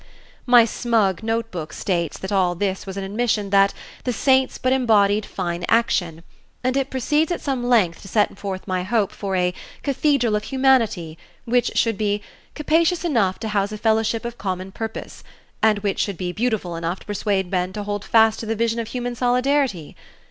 My 0.47 0.65
smug 0.65 1.21
notebook 1.21 1.71
states 1.73 2.17
that 2.17 2.31
all 2.31 2.55
this 2.55 2.87
was 2.87 2.97
an 2.97 3.03
admission 3.03 3.51
that 3.51 3.71
"the 4.03 4.11
saints 4.11 4.57
but 4.57 4.73
embodied 4.73 5.27
fine 5.27 5.63
action," 5.69 6.23
and 6.63 6.75
it 6.75 6.89
proceeds 6.89 7.31
at 7.31 7.39
some 7.39 7.63
length 7.63 8.01
to 8.01 8.07
set 8.07 8.35
forth 8.35 8.67
my 8.67 8.81
hope 8.81 9.11
for 9.11 9.35
a 9.35 9.53
"cathedral 9.83 10.35
of 10.35 10.45
humanity," 10.45 11.19
which 11.45 11.73
should 11.75 11.99
be 11.99 12.23
"capacious 12.55 13.05
enough 13.05 13.37
to 13.41 13.49
house 13.49 13.71
a 13.71 13.77
fellowship 13.77 14.25
of 14.25 14.39
common 14.39 14.71
purpose," 14.71 15.23
and 15.61 15.77
which 15.85 15.99
should 15.99 16.17
be 16.17 16.31
"beautiful 16.31 16.75
enough 16.75 17.01
to 17.01 17.05
persuade 17.05 17.51
men 17.51 17.71
to 17.73 17.83
hold 17.83 18.03
fast 18.03 18.39
to 18.39 18.47
the 18.47 18.55
vision 18.55 18.79
of 18.79 18.87
human 18.87 19.13
solidarity." 19.13 19.95